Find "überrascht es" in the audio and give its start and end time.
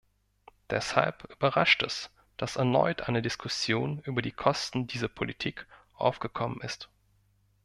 1.25-2.09